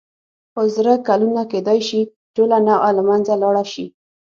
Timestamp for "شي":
1.87-2.01, 3.73-3.85